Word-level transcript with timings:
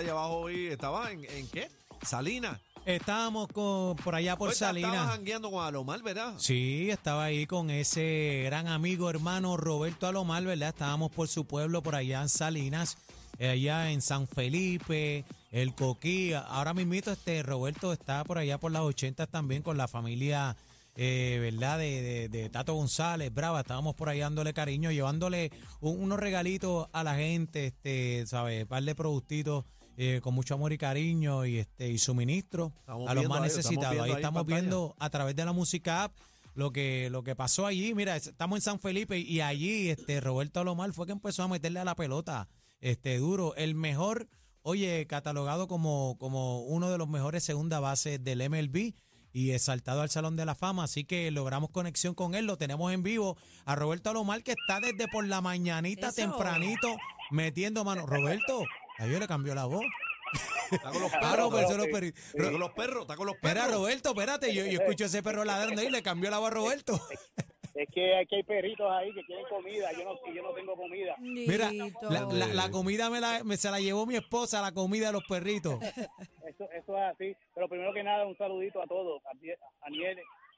allá 0.00 0.12
abajo 0.12 0.36
hoy, 0.38 0.66
¿estabas 0.66 1.10
en, 1.10 1.24
en 1.24 1.46
qué? 1.48 1.68
Salinas. 2.02 2.58
Estábamos 2.84 3.48
con, 3.48 3.96
por 3.96 4.14
allá 4.14 4.36
por 4.36 4.48
Pues, 4.48 4.56
Estabas 4.60 4.74
Salinas. 4.82 5.06
jangueando 5.08 5.50
con 5.50 5.64
Alomar, 5.64 6.02
¿verdad? 6.02 6.34
Sí, 6.38 6.90
estaba 6.90 7.24
ahí 7.24 7.46
con 7.46 7.70
ese 7.70 8.42
gran 8.44 8.68
amigo 8.68 9.08
hermano 9.08 9.56
Roberto 9.56 10.06
Alomar, 10.06 10.44
¿verdad? 10.44 10.68
Estábamos 10.68 11.10
por 11.10 11.28
su 11.28 11.46
pueblo, 11.46 11.82
por 11.82 11.94
allá 11.94 12.20
en 12.20 12.28
Salinas, 12.28 12.98
allá 13.40 13.90
en 13.90 14.02
San 14.02 14.28
Felipe, 14.28 15.24
el 15.50 15.74
Coquí. 15.74 16.34
Ahora 16.34 16.74
mismito 16.74 17.10
este 17.12 17.42
Roberto 17.42 17.90
está 17.92 18.22
por 18.24 18.36
allá 18.36 18.58
por 18.58 18.70
las 18.70 18.82
80 18.82 19.26
también 19.28 19.62
con 19.62 19.78
la 19.78 19.88
familia, 19.88 20.54
eh, 20.94 21.38
¿verdad? 21.40 21.78
De, 21.78 22.02
de- 22.02 22.28
de 22.28 22.50
Tato 22.50 22.74
González, 22.74 23.32
brava. 23.32 23.60
Estábamos 23.60 23.94
por 23.94 24.10
ahí 24.10 24.18
dándole 24.20 24.52
cariño, 24.52 24.90
llevándole 24.92 25.50
un- 25.80 25.98
unos 26.02 26.20
regalitos 26.20 26.86
a 26.92 27.02
la 27.02 27.14
gente, 27.14 27.68
este, 27.68 28.26
¿sabes? 28.26 28.64
Un 28.64 28.68
par 28.68 28.82
de 28.82 28.94
productitos. 28.94 29.64
Eh, 29.96 30.20
con 30.22 30.34
mucho 30.34 30.54
amor 30.54 30.72
y 30.72 30.78
cariño 30.78 31.44
y 31.46 31.58
este 31.58 31.90
y 31.90 31.98
suministro 31.98 32.72
Estamos 32.80 33.08
a 33.08 33.14
los 33.14 33.28
más 33.28 33.40
ahí, 33.40 33.46
estamos 33.48 33.56
necesitados. 33.56 33.90
viendo 33.94 34.04
Ahí 34.04 34.12
estamos 34.12 34.46
viendo 34.46 34.96
a 34.98 35.10
través 35.10 35.36
de 35.36 35.44
la 35.44 35.52
música 35.52 36.04
app 36.04 36.12
lo 36.54 36.72
que 36.72 37.08
lo 37.10 37.22
que 37.24 37.34
pasó 37.34 37.66
allí. 37.66 37.94
Mira, 37.94 38.16
es- 38.16 38.28
estamos 38.28 38.58
en 38.58 38.62
San 38.62 38.80
Felipe 38.80 39.18
y 39.18 39.40
allí 39.40 39.90
este 39.90 40.20
Roberto 40.20 40.60
Alomar 40.60 40.92
fue 40.92 41.06
que 41.06 41.12
empezó 41.12 41.42
a 41.42 41.48
meterle 41.48 41.80
a 41.80 41.84
la 41.84 41.94
pelota 41.96 42.48
este 42.80 43.18
duro, 43.18 43.54
el 43.56 43.74
mejor, 43.74 44.28
oye, 44.62 45.06
catalogado 45.06 45.66
como 45.68 46.16
como 46.18 46.60
uno 46.62 46.90
de 46.90 46.98
los 46.98 47.08
mejores 47.08 47.42
segunda 47.44 47.80
bases 47.80 48.22
del 48.22 48.48
MLB 48.48 48.94
y 49.32 49.50
exaltado 49.50 50.02
al 50.02 50.10
Salón 50.10 50.36
de 50.36 50.44
la 50.44 50.54
Fama, 50.54 50.84
así 50.84 51.02
que 51.04 51.28
logramos 51.32 51.70
conexión 51.70 52.14
con 52.14 52.36
él, 52.36 52.46
lo 52.46 52.56
tenemos 52.56 52.92
en 52.92 53.02
vivo 53.02 53.36
a 53.64 53.74
Roberto 53.74 54.10
Alomar 54.10 54.44
que 54.44 54.52
está 54.52 54.78
desde 54.78 55.08
por 55.08 55.26
la 55.26 55.40
mañanita 55.40 56.08
Eso. 56.10 56.16
tempranito 56.16 56.94
metiendo 57.32 57.84
mano. 57.84 58.06
Roberto, 58.06 58.62
a 58.98 59.06
le 59.18 59.26
cambió 59.26 59.54
la 59.54 59.64
voz. 59.66 59.82
Está 60.70 60.90
con 60.90 61.00
los 61.02 61.10
Claro, 61.12 61.50
perros. 61.50 61.52
pero 61.52 61.60
está 61.60 61.68
eso 61.68 61.78
los 61.78 61.86
está 62.34 62.50
con 62.50 62.60
los 62.60 62.70
perros, 62.72 63.02
está 63.02 63.16
con 63.16 63.26
los 63.26 63.36
perros. 63.36 63.56
Espera, 63.62 63.76
Roberto, 63.76 64.08
espérate, 64.10 64.54
yo, 64.54 64.64
yo 64.66 64.80
escucho 64.80 65.04
ese 65.04 65.22
perro 65.22 65.44
ladrando 65.44 65.80
ahí, 65.80 65.90
le 65.90 66.02
cambió 66.02 66.30
la 66.30 66.38
voz 66.38 66.50
a 66.50 66.54
Roberto. 66.54 67.00
Es 67.74 67.88
que 67.92 68.16
aquí 68.16 68.36
hay 68.36 68.42
perritos 68.44 68.86
ahí 68.90 69.12
que 69.14 69.24
quieren 69.24 69.44
comida. 69.48 69.90
Yo 69.92 70.04
no, 70.04 70.14
y 70.30 70.36
yo 70.36 70.42
no 70.44 70.52
tengo 70.52 70.76
comida. 70.76 71.16
Mira, 71.18 71.70
la, 72.08 72.20
la- 72.32 72.46
la 72.46 72.70
comida 72.70 73.10
me, 73.10 73.20
la, 73.20 73.42
me 73.42 73.56
se 73.56 73.68
la 73.70 73.80
llevó 73.80 74.06
mi 74.06 74.14
esposa, 74.14 74.62
la 74.62 74.70
comida 74.72 75.08
de 75.08 75.12
los 75.12 75.24
perritos. 75.24 75.80
Eso, 76.46 76.70
eso 76.70 76.96
es 76.96 77.02
así. 77.14 77.36
Pero 77.52 77.68
primero 77.68 77.92
que 77.92 78.04
nada, 78.04 78.24
un 78.26 78.36
saludito 78.36 78.80
a 78.80 78.86
todos. 78.86 79.20
A 79.26 79.36
Die- 79.40 79.56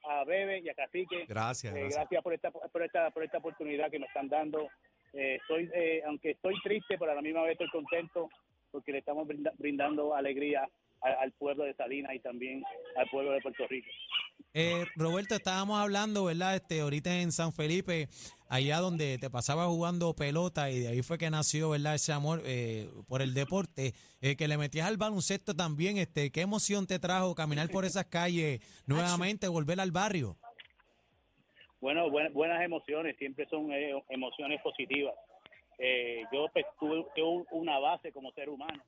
a 0.08 0.24
Bebe 0.24 0.60
y 0.62 0.68
a 0.68 0.74
Cacique. 0.74 1.24
Gracias, 1.26 1.74
Eh, 1.74 1.78
gracias. 1.80 2.00
gracias 2.00 2.22
por 2.22 2.34
esta, 2.34 2.50
por, 2.50 2.82
esta, 2.82 3.10
por 3.10 3.24
esta 3.24 3.38
oportunidad 3.38 3.90
que 3.90 3.98
me 3.98 4.06
están 4.06 4.28
dando. 4.28 4.68
Eh, 5.16 5.36
estoy, 5.40 5.70
eh, 5.74 6.02
aunque 6.06 6.32
estoy 6.32 6.54
triste, 6.62 6.96
pero 6.98 7.12
a 7.12 7.14
la 7.14 7.22
misma 7.22 7.42
vez 7.42 7.52
estoy 7.52 7.70
contento 7.70 8.28
porque 8.70 8.92
le 8.92 8.98
estamos 8.98 9.26
brinda- 9.26 9.52
brindando 9.58 10.14
alegría 10.14 10.68
al 11.00 11.32
pueblo 11.32 11.64
de 11.64 11.74
Salinas 11.74 12.14
y 12.14 12.20
también 12.20 12.62
al 12.96 13.08
pueblo 13.10 13.30
de 13.32 13.40
Puerto 13.40 13.66
Rico. 13.68 13.86
Eh, 14.54 14.84
Roberto, 14.96 15.34
estábamos 15.34 15.78
hablando, 15.78 16.24
¿verdad? 16.24 16.56
Este, 16.56 16.80
ahorita 16.80 17.20
en 17.20 17.30
San 17.30 17.52
Felipe, 17.52 18.08
allá 18.48 18.78
donde 18.78 19.18
te 19.18 19.28
pasaba 19.28 19.66
jugando 19.66 20.14
pelota 20.16 20.70
y 20.70 20.80
de 20.80 20.88
ahí 20.88 21.02
fue 21.02 21.18
que 21.18 21.28
nació, 21.30 21.70
¿verdad? 21.70 21.94
Ese 21.94 22.12
amor 22.12 22.40
eh, 22.46 22.88
por 23.06 23.20
el 23.20 23.34
deporte, 23.34 23.92
eh, 24.22 24.36
que 24.36 24.48
le 24.48 24.56
metías 24.56 24.88
al 24.88 24.96
baloncesto 24.96 25.54
también. 25.54 25.98
Este, 25.98 26.30
¿Qué 26.32 26.40
emoción 26.40 26.86
te 26.86 26.98
trajo 26.98 27.34
caminar 27.34 27.68
por 27.68 27.84
esas 27.84 28.06
calles 28.06 28.60
nuevamente, 28.86 29.46
volver 29.48 29.78
al 29.80 29.92
barrio? 29.92 30.36
Bueno, 31.80 32.10
buen- 32.10 32.32
buenas 32.32 32.62
emociones, 32.62 33.16
siempre 33.16 33.46
son 33.46 33.72
eh, 33.72 33.92
emociones 34.08 34.60
positivas. 34.62 35.14
Eh, 35.78 36.24
yo 36.32 36.48
pues, 36.52 36.64
tuve, 36.78 37.04
una 37.50 37.78
base 37.78 38.12
como 38.12 38.32
ser 38.32 38.48
humano 38.48 38.82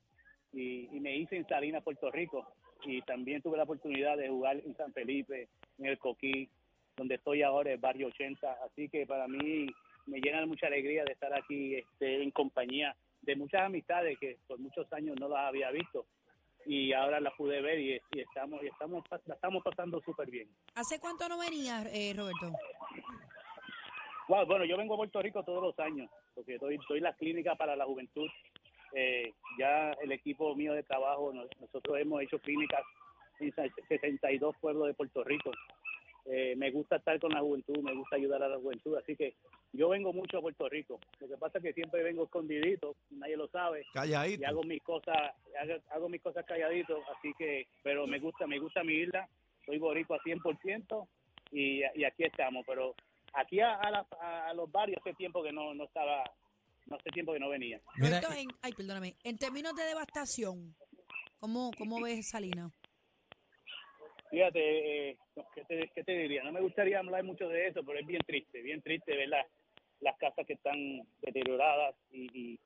y, 0.51 0.89
y 0.95 0.99
me 0.99 1.15
hice 1.15 1.37
en 1.37 1.47
Salinas, 1.47 1.83
Puerto 1.83 2.09
Rico, 2.09 2.47
y 2.83 3.01
también 3.03 3.41
tuve 3.41 3.57
la 3.57 3.63
oportunidad 3.63 4.17
de 4.17 4.29
jugar 4.29 4.57
en 4.57 4.75
San 4.75 4.91
Felipe, 4.93 5.47
en 5.77 5.85
el 5.85 5.99
Coquí, 5.99 6.49
donde 6.97 7.15
estoy 7.15 7.43
ahora, 7.43 7.71
el 7.71 7.77
barrio 7.77 8.07
80. 8.07 8.57
Así 8.65 8.89
que 8.89 9.05
para 9.05 9.27
mí 9.27 9.67
me 10.07 10.19
llena 10.19 10.39
de 10.39 10.45
mucha 10.47 10.67
alegría 10.67 11.03
de 11.05 11.13
estar 11.13 11.33
aquí 11.33 11.75
este, 11.75 12.23
en 12.23 12.31
compañía 12.31 12.95
de 13.21 13.35
muchas 13.35 13.61
amistades 13.61 14.17
que 14.17 14.37
por 14.47 14.59
muchos 14.59 14.91
años 14.93 15.15
no 15.19 15.27
las 15.27 15.39
había 15.47 15.69
visto 15.71 16.05
y 16.65 16.93
ahora 16.93 17.19
las 17.19 17.33
pude 17.35 17.61
ver 17.61 17.79
y, 17.79 17.93
y 18.11 18.19
estamos 18.19 18.61
y 18.63 18.67
estamos 18.67 19.03
la 19.25 19.33
estamos 19.35 19.63
pasando 19.63 20.01
súper 20.01 20.29
bien. 20.29 20.47
¿Hace 20.75 20.99
cuánto 20.99 21.27
no 21.29 21.37
venías, 21.39 21.85
eh, 21.91 22.13
Roberto? 22.15 22.51
Wow, 24.27 24.45
bueno, 24.45 24.65
yo 24.65 24.77
vengo 24.77 24.93
a 24.93 24.97
Puerto 24.97 25.21
Rico 25.21 25.43
todos 25.43 25.61
los 25.63 25.79
años, 25.79 26.09
porque 26.35 26.57
doy, 26.59 26.79
doy 26.87 26.99
las 26.99 27.15
clínicas 27.17 27.57
para 27.57 27.75
la 27.75 27.85
juventud. 27.85 28.29
Eh, 28.93 29.33
ya 29.57 29.91
el 30.03 30.11
equipo 30.11 30.55
mío 30.55 30.73
de 30.73 30.83
trabajo, 30.83 31.31
nos- 31.33 31.49
nosotros 31.59 31.97
hemos 31.99 32.21
hecho 32.21 32.37
clínicas 32.39 32.81
en 33.39 33.53
62 33.87 34.55
pueblos 34.61 34.87
de 34.87 34.93
Puerto 34.93 35.23
Rico. 35.23 35.51
Eh, 36.25 36.55
me 36.57 36.69
gusta 36.71 36.97
estar 36.97 37.19
con 37.19 37.31
la 37.31 37.39
juventud, 37.41 37.77
me 37.79 37.93
gusta 37.95 38.15
ayudar 38.15 38.43
a 38.43 38.49
la 38.49 38.57
juventud, 38.57 38.95
así 38.97 39.15
que 39.15 39.35
yo 39.73 39.89
vengo 39.89 40.13
mucho 40.13 40.37
a 40.37 40.41
Puerto 40.41 40.67
Rico. 40.69 40.99
Lo 41.19 41.27
que 41.27 41.37
pasa 41.37 41.57
es 41.57 41.63
que 41.63 41.73
siempre 41.73 42.03
vengo 42.03 42.25
escondidito, 42.25 42.95
nadie 43.11 43.37
lo 43.37 43.47
sabe, 43.47 43.81
y 43.81 43.93
Calladito. 43.93 44.47
hago 44.47 44.63
mis 44.63 44.81
cosas, 44.83 45.15
hago, 45.59 45.73
hago 45.91 46.09
mis 46.09 46.21
cosas 46.21 46.45
calladito, 46.45 46.99
así 47.17 47.31
que, 47.37 47.67
pero 47.83 48.05
me 48.05 48.19
gusta, 48.19 48.45
me 48.47 48.59
gusta 48.59 48.83
mi 48.83 48.93
isla, 48.95 49.27
soy 49.65 49.77
boricua 49.79 50.19
100% 50.23 51.07
y, 51.51 51.81
y 51.95 52.03
aquí 52.03 52.23
estamos, 52.23 52.63
pero 52.67 52.93
aquí 53.33 53.59
a, 53.59 53.75
a, 53.75 53.89
la- 53.89 54.07
a 54.49 54.53
los 54.53 54.71
barrios 54.71 54.99
hace 55.01 55.13
tiempo 55.15 55.41
que 55.43 55.51
no, 55.51 55.73
no 55.73 55.85
estaba, 55.85 56.23
no 56.87 56.95
hace 56.95 57.09
tiempo 57.11 57.33
que 57.33 57.39
no 57.39 57.49
venía. 57.49 57.79
Mira, 57.97 58.19
en, 58.37 58.47
ay, 58.61 58.73
perdóname. 58.73 59.15
En 59.23 59.37
términos 59.37 59.73
de 59.75 59.83
devastación, 59.83 60.75
¿cómo, 61.39 61.71
cómo 61.77 62.01
ves 62.01 62.29
Salina? 62.29 62.71
Fíjate, 64.29 65.09
eh, 65.09 65.17
¿qué, 65.95 66.03
te, 66.03 66.11
diría? 66.13 66.43
No 66.43 66.51
me 66.51 66.61
gustaría 66.61 66.99
hablar 66.99 67.23
mucho 67.23 67.47
de 67.49 67.67
eso, 67.67 67.83
pero 67.83 67.99
es 67.99 68.05
bien 68.05 68.21
triste, 68.25 68.61
bien 68.61 68.81
triste 68.81 69.15
ver 69.15 69.29
las, 69.29 69.45
casas 70.19 70.45
que 70.45 70.53
están 70.53 71.01
deterioradas 71.21 71.95
y, 72.11 72.29
y, 72.33 72.59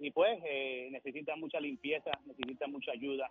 y 0.00 0.10
pues 0.10 0.38
eh, 0.44 0.88
necesitan 0.90 1.38
mucha 1.38 1.60
limpieza, 1.60 2.10
necesitan 2.26 2.72
mucha 2.72 2.92
ayuda. 2.92 3.30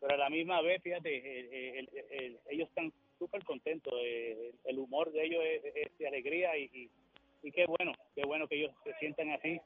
Pero 0.00 0.14
a 0.14 0.18
la 0.18 0.30
misma 0.30 0.60
vez, 0.62 0.82
fíjate, 0.82 1.78
el- 1.78 1.78
el- 1.78 2.04
el- 2.10 2.38
ellos 2.50 2.68
están 2.68 2.92
súper 3.18 3.44
contentos, 3.44 3.92
eh, 4.04 4.52
el 4.64 4.78
humor 4.80 5.12
de 5.12 5.24
ellos 5.24 5.44
es, 5.44 5.76
es 5.76 5.98
de 5.98 6.08
alegría 6.08 6.56
y, 6.58 6.90
qué 7.54 7.66
bueno, 7.66 7.92
qué 8.16 8.24
bueno 8.24 8.48
que 8.48 8.56
ellos 8.56 8.72
se 8.82 8.94
sientan 8.94 9.30
así. 9.30 9.60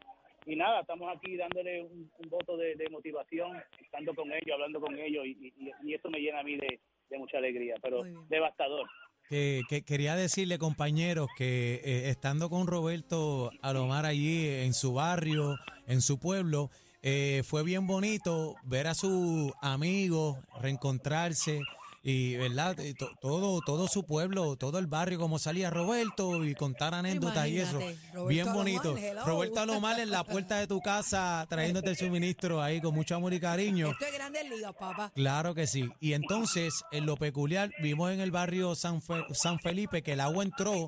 Y 0.44 0.56
nada, 0.56 0.80
estamos 0.80 1.14
aquí 1.16 1.36
dándole 1.36 1.82
un, 1.82 2.10
un 2.18 2.28
voto 2.28 2.56
de, 2.58 2.76
de 2.76 2.88
motivación, 2.90 3.62
estando 3.82 4.14
con 4.14 4.30
ellos, 4.30 4.52
hablando 4.52 4.78
con 4.78 4.98
ellos 4.98 5.24
y, 5.26 5.52
y, 5.58 5.72
y 5.82 5.94
eso 5.94 6.10
me 6.10 6.20
llena 6.20 6.40
a 6.40 6.44
mí 6.44 6.56
de, 6.56 6.78
de 7.10 7.18
mucha 7.18 7.38
alegría, 7.38 7.74
pero 7.82 8.02
devastador. 8.28 8.86
que, 9.28 9.62
que 9.68 9.82
quería 9.82 10.16
decirle, 10.16 10.58
compañeros, 10.58 11.28
que 11.36 11.80
eh, 11.84 12.10
estando 12.10 12.48
con 12.50 12.66
Roberto 12.66 13.50
Alomar 13.62 14.06
allí 14.06 14.48
en 14.48 14.74
su 14.74 14.94
barrio, 14.94 15.56
en 15.86 16.00
su 16.00 16.18
pueblo, 16.18 16.70
eh, 17.02 17.42
fue 17.44 17.62
bien 17.62 17.86
bonito 17.86 18.56
ver 18.64 18.88
a 18.88 18.94
sus 18.94 19.52
amigos 19.62 20.38
reencontrarse 20.60 21.60
y, 22.08 22.36
¿verdad? 22.36 22.78
Eh, 22.78 22.94
to- 22.94 23.10
Todo, 23.20 23.60
todo 23.66 23.88
su 23.88 24.04
pueblo, 24.04 24.54
todo 24.56 24.78
el 24.78 24.86
barrio, 24.86 25.18
como 25.18 25.40
salía 25.40 25.70
Roberto 25.70 26.44
y 26.44 26.54
contar 26.54 26.94
anécdotas 26.94 27.48
y 27.48 27.58
eso. 27.58 27.80
Imagínate, 27.80 27.98
Roberto 28.12 28.26
bien 28.28 28.48
Alomar, 28.48 28.56
bonito. 28.64 28.96
hello. 28.96 29.24
Roberto 29.26 29.60
Alomar 29.60 29.98
en 30.00 30.10
la 30.10 30.22
puerta 30.22 30.58
de 30.60 30.66
tu 30.68 30.80
casa 30.80 31.44
trayéndote 31.50 31.90
el 31.90 31.96
suministro 31.96 32.62
ahí 32.62 32.80
con 32.80 32.94
mucho 32.94 33.16
amor 33.16 33.34
y 33.34 33.40
cariño. 33.40 33.90
Esto 33.90 34.04
es 34.06 34.12
Grandes 34.14 34.48
Ligas, 34.48 34.72
papá. 34.78 35.10
Claro 35.16 35.52
que 35.54 35.66
sí. 35.66 35.90
Y 35.98 36.12
entonces, 36.12 36.84
en 36.92 37.06
lo 37.06 37.16
peculiar, 37.16 37.72
vimos 37.82 38.12
en 38.12 38.20
el 38.20 38.30
barrio 38.30 38.76
San, 38.76 39.02
Fe- 39.02 39.24
San 39.32 39.58
Felipe 39.58 40.02
que 40.04 40.12
el 40.12 40.20
agua 40.20 40.44
entró 40.44 40.86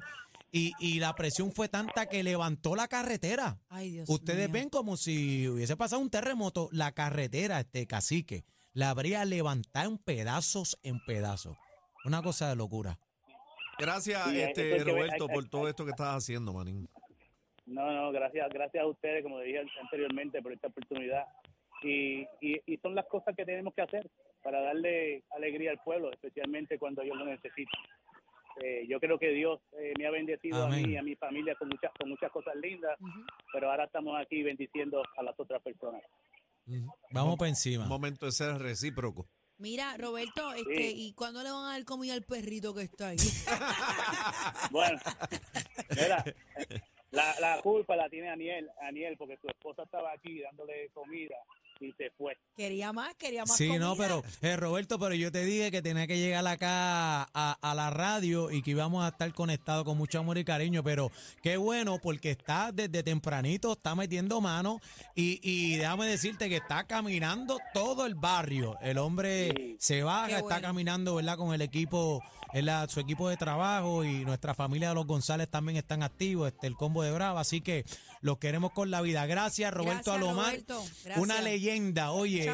y, 0.53 0.73
y 0.79 1.01
la 1.01 1.15
presión 1.17 1.51
fue 1.53 1.69
tanta 1.69 2.07
que 2.07 2.23
levantó 2.23 2.77
la 2.77 2.87
carretera. 2.87 3.59
Ay, 3.69 3.91
Dios 3.91 4.09
Ustedes 4.09 4.49
mío. 4.49 4.53
ven 4.55 4.69
como 4.71 4.97
si 4.97 5.49
hubiese 5.49 5.77
pasado 5.77 6.01
un 6.01 6.11
terremoto, 6.11 6.69
la 6.71 6.93
carretera, 6.93 7.59
este 7.61 7.87
cacique, 7.87 8.45
la 8.79 8.91
habría 8.91 9.25
levantado 9.25 9.91
en 9.91 9.99
pedazos, 9.99 10.79
en 10.85 11.01
pedazos. 11.05 11.57
Una 12.05 12.23
cosa 12.23 12.49
de 12.49 12.55
locura. 12.55 12.97
Gracias, 13.77 14.23
Sí, 14.31 14.41
este 14.41 14.85
Roberto, 14.85 15.25
hay- 15.25 15.35
por 15.35 15.43
hay- 15.45 15.51
todo 15.51 15.69
esto 15.69 15.85
que 15.85 15.91
estás 15.91 16.15
haciendo, 16.15 16.53
manín. 16.53 16.89
No, 17.67 17.91
no, 17.93 18.13
gracias, 18.13 18.49
gracias 18.51 18.85
a 18.85 18.87
ustedes, 18.87 19.25
como 19.25 19.41
dije 19.41 19.61
anteriormente, 19.83 20.41
por 20.41 20.53
esta 20.53 20.69
oportunidad. 20.69 21.25
Y, 21.83 22.21
y, 22.41 22.61
y 22.67 22.77
son 22.79 22.95
las 22.95 23.07
cosas 23.07 23.35
que 23.37 23.45
tenemos 23.45 23.75
que 23.75 23.83
hacer 23.83 24.09
para 24.45 24.61
darle 24.61 25.25
alegría 25.31 25.73
al 25.73 25.81
pueblo, 25.83 26.13
especialmente 26.13 26.79
cuando 26.79 27.03
ellos 27.03 27.17
lo 27.17 27.27
necesitan. 27.27 27.83
Eh, 28.63 28.87
yo 28.89 28.99
creo 29.01 29.19
que 29.19 29.31
Dios 29.31 29.61
eh, 29.79 29.93
me 29.99 30.07
ha 30.07 30.11
bendecido 30.13 30.65
a 30.65 30.69
mí 30.69 30.83
y 30.93 30.97
a 30.97 31.03
mi 31.03 31.17
familia 31.17 31.55
con 31.57 31.69
muchas, 31.69 31.91
con 31.99 32.09
muchas 32.09 32.31
cosas 32.31 32.55
lindas, 32.57 32.97
pero 33.53 33.71
ahora 33.71 33.85
estamos 33.85 34.19
aquí 34.21 34.43
bendiciendo 34.45 35.03
a 35.17 35.23
las 35.25 35.39
otras 35.39 35.61
personas. 35.63 36.03
Vamos 37.13 37.37
para 37.39 37.49
encima. 37.49 37.85
Un 37.85 37.89
momento 37.89 38.27
de 38.27 38.33
ser 38.33 38.59
recíproco. 38.59 39.29
Mira, 39.59 39.97
Roberto, 39.97 40.53
este, 40.53 40.91
Sí. 40.91 40.95
¿y 41.09 41.13
cuándo 41.15 41.43
le 41.43 41.51
van 41.51 41.65
a 41.65 41.73
dar 41.73 41.85
comida 41.85 42.15
al 42.15 42.23
perrito 42.23 42.73
que 42.75 42.83
está 42.83 43.09
ahí? 43.09 43.17
Bueno, 44.71 44.99
mira, 45.91 46.25
la, 47.11 47.41
la 47.41 47.61
culpa 47.63 47.97
la 47.97 48.09
tiene 48.09 48.29
Aniel, 48.31 48.69
Aniel, 48.83 49.17
porque 49.17 49.37
su 49.41 49.49
esposa 49.49 49.83
estaba 49.83 50.13
aquí 50.13 50.41
dándole 50.41 50.91
comida 50.93 51.37
y 51.81 51.93
se 51.93 52.11
fue. 52.17 52.37
Quería 52.57 52.93
más, 52.93 53.15
quería 53.15 53.45
más 53.45 53.57
Sí, 53.57 53.79
no, 53.79 53.95
pero 53.97 54.23
eh, 54.43 54.57
Roberto, 54.57 54.99
pero 54.99 55.15
yo 55.15 55.31
te 55.31 55.45
dije 55.45 55.71
que 55.71 55.81
tenía 55.83 56.07
que 56.07 56.19
llegar 56.19 56.47
acá 56.47 57.23
a, 57.33 57.57
a 57.61 57.75
la 57.75 57.91
radio 57.91 58.51
y 58.51 58.63
que 58.63 58.73
íbamos 58.73 59.05
a 59.05 59.09
estar 59.09 59.33
conectados 59.33 59.85
con 59.85 59.97
mucho 59.97 60.19
amor 60.19 60.39
y 60.39 60.45
cariño, 60.45 60.83
pero 60.83 61.11
qué 61.43 61.57
bueno 61.57 61.99
porque 62.03 62.33
está 62.33 62.73
desde 62.73 63.03
tempranito, 63.03 63.73
está 63.73 63.95
metiendo 63.95 64.41
mano 64.41 64.81
y, 65.15 65.39
y 65.43 65.77
déjame 65.77 66.07
decirte 66.07 66.49
que 66.49 66.57
está 66.57 66.85
caminando 66.85 67.59
todo 67.73 68.07
el 68.07 68.15
barrio. 68.15 68.77
El 68.81 68.99
hombre 68.99 69.53
Sí. 69.57 69.77
se 69.79 70.03
baja, 70.03 70.39
está 70.39 70.61
caminando, 70.61 71.15
¿verdad? 71.17 71.37
Con 71.37 71.55
el 71.55 71.63
equipo, 71.63 72.23
su 72.89 73.01
equipo 73.01 73.29
de 73.29 73.37
trabajo 73.37 74.05
y 74.05 74.25
nuestra 74.25 74.55
familia 74.55 74.89
de 74.89 74.95
los 74.97 75.07
González 75.07 75.49
también 75.49 75.77
están 75.77 76.03
activos, 76.03 76.49
este, 76.49 76.67
el 76.67 76.75
combo 76.75 77.03
de 77.03 77.13
Brava, 77.13 77.41
así 77.41 77.61
que 77.61 77.85
los 78.21 78.39
queremos 78.39 78.73
con 78.73 78.91
la 78.91 79.01
vida. 79.01 79.27
Gracias, 79.27 79.73
Roberto 79.73 80.11
Gracias, 80.13 80.17
Alomar. 80.17 80.47
Roberto. 80.47 80.83
Gracias. 81.05 81.19
Una 81.19 81.41
leyenda, 81.41 81.68
oye, 82.13 82.45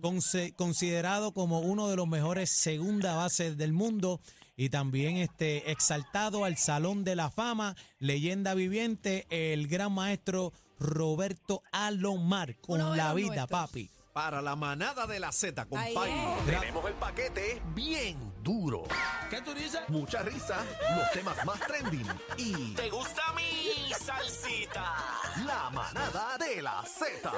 Mucha 0.00 0.34
eh, 0.34 0.52
considerado 0.56 1.32
como 1.32 1.60
uno 1.60 1.88
de 1.88 1.96
los 1.96 2.06
mejores 2.08 2.50
segunda 2.50 3.14
bases 3.14 3.56
del 3.56 3.72
mundo 3.72 4.20
y 4.56 4.68
también 4.70 5.16
este 5.16 5.70
exaltado 5.70 6.44
al 6.44 6.56
Salón 6.56 7.04
de 7.04 7.16
la 7.16 7.30
Fama, 7.30 7.74
leyenda 7.98 8.54
viviente, 8.54 9.26
el 9.30 9.66
gran 9.68 9.92
maestro 9.92 10.52
Roberto 10.78 11.62
Alomar 11.72 12.56
con 12.60 12.80
Uno 12.80 12.94
la 12.94 13.14
vida, 13.14 13.26
nuestros. 13.28 13.48
papi. 13.48 13.90
Para 14.12 14.40
la 14.40 14.54
manada 14.54 15.08
de 15.08 15.18
la 15.18 15.32
Z, 15.32 15.66
compadre. 15.66 16.12
Tenemos 16.46 16.86
el 16.86 16.94
paquete 16.94 17.60
bien 17.74 18.16
duro. 18.44 18.84
¿Qué 19.28 19.42
tú 19.42 19.52
dices? 19.54 19.80
Mucha 19.88 20.22
risa, 20.22 20.64
los 20.96 21.10
temas 21.10 21.44
más 21.44 21.58
trending 21.66 22.06
y... 22.36 22.74
¿Te 22.74 22.90
gusta 22.90 23.22
mi 23.34 23.92
salsita? 23.92 24.94
La 25.44 25.68
manada 25.70 26.38
de 26.38 26.62
la 26.62 26.84
Z. 26.84 27.32